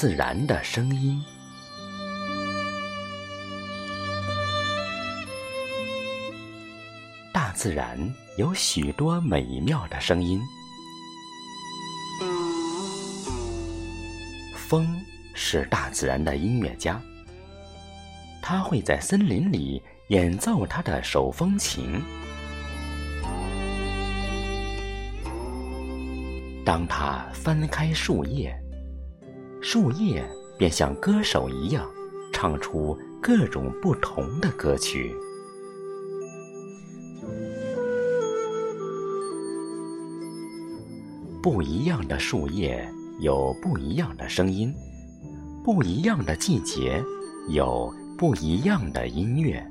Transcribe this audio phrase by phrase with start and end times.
[0.00, 1.22] 自然的声音。
[7.34, 7.98] 大自然
[8.38, 10.40] 有许多美妙的声音。
[14.56, 14.88] 风
[15.34, 16.98] 是大自然的音乐家，
[18.40, 22.02] 他会在森林里演奏他的手风琴。
[26.64, 28.58] 当他翻开树叶，
[29.60, 30.24] 树叶
[30.58, 31.88] 便像歌手一样，
[32.32, 35.14] 唱出各种不同的歌曲。
[41.42, 42.86] 不一样的树叶。
[43.20, 44.74] 有不一样的声音，
[45.62, 47.04] 不一样的季节，
[47.50, 49.62] 有不一样的音乐。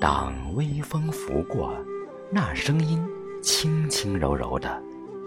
[0.00, 1.76] 当微风拂过，
[2.30, 2.98] 那声音
[3.42, 4.82] 轻轻柔柔的，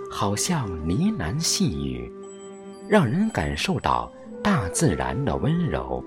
[0.10, 2.12] 好像呢喃细语，
[2.90, 6.04] 让人感受到大自然的温柔。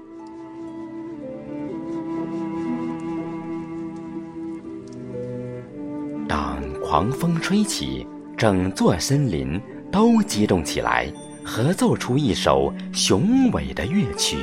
[6.29, 8.05] 当狂风吹起，
[8.37, 9.61] 整座森林
[9.93, 11.09] 都激动起来，
[11.45, 14.39] 合奏出一首雄伟的乐曲。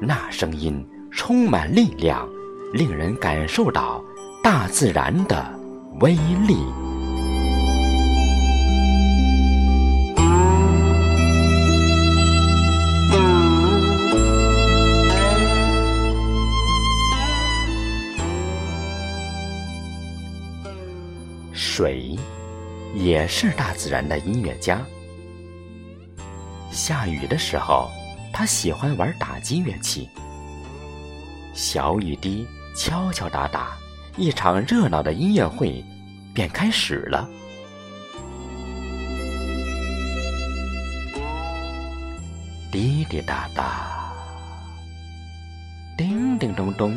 [0.00, 2.28] 那声音充满力量，
[2.72, 4.02] 令人感受到
[4.42, 5.58] 大自然的
[6.00, 6.56] 威力。
[21.52, 22.16] 水，
[22.94, 24.84] 也是大自然的音乐家。
[26.70, 27.88] 下雨的时候，
[28.32, 30.08] 他喜欢玩打击乐器。
[31.54, 32.46] 小雨滴
[32.78, 33.76] 敲敲打打，
[34.16, 35.84] 一场热闹的音乐会
[36.32, 37.28] 便开始了。
[42.70, 44.12] 滴滴答答，
[45.96, 46.94] 叮叮咚咚，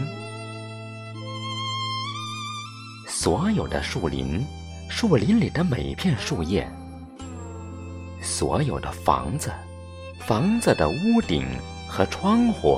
[3.08, 4.40] 所有的树林。
[4.88, 6.70] 树林里的每片树叶，
[8.22, 9.50] 所有的房子，
[10.20, 11.48] 房子的屋顶
[11.88, 12.78] 和窗户，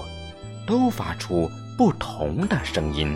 [0.68, 3.16] 都发出不同的声音。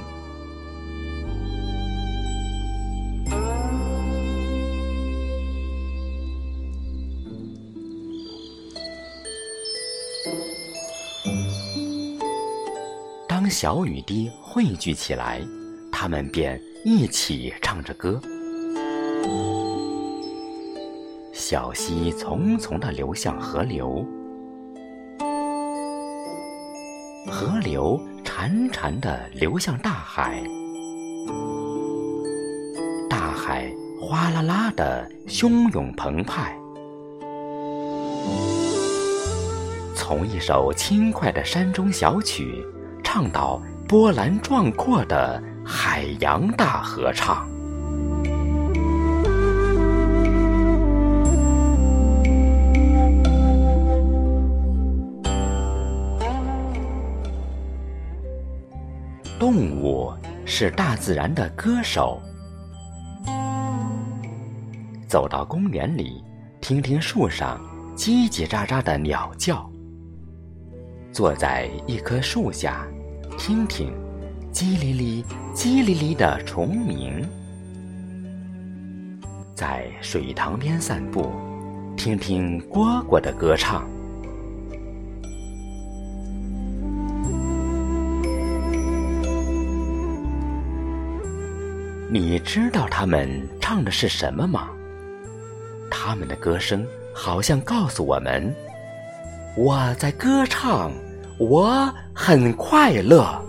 [13.27, 15.41] 当小雨滴汇聚起来，
[15.91, 18.19] 它们便一起唱着歌。
[21.31, 24.03] 小溪匆匆地流向河流，
[27.27, 27.99] 河流
[28.39, 30.43] 潺潺的流向大海，
[33.09, 36.55] 大海哗啦啦的汹涌澎湃。
[39.95, 42.63] 从一首轻快的山中小曲，
[43.03, 47.49] 唱到波澜壮阔的海洋大合唱。
[59.47, 60.11] 动物
[60.45, 62.21] 是大自然的歌手。
[65.07, 66.21] 走到公园里，
[66.59, 67.57] 听听树上
[67.95, 69.65] 叽叽喳喳的鸟叫；
[71.13, 72.85] 坐在一棵树下，
[73.37, 73.93] 听听
[74.51, 75.23] 叽哩哩、
[75.55, 77.23] 叽哩哩的虫鸣；
[79.55, 81.31] 在水塘边散步，
[81.95, 83.87] 听听蝈蝈的歌唱。
[92.19, 93.29] 你知道他们
[93.61, 94.69] 唱的是什么吗？
[95.87, 96.83] 他们的歌声
[97.13, 98.51] 好像告诉我们
[99.55, 100.91] ：“我在歌唱，
[101.37, 103.39] 我很快乐。”